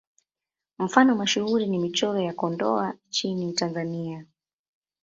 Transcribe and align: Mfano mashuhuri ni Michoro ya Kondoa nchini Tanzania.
Mfano 0.79 1.15
mashuhuri 1.15 1.67
ni 1.67 1.79
Michoro 1.79 2.19
ya 2.19 2.33
Kondoa 2.33 2.93
nchini 3.09 3.53
Tanzania. 3.53 4.25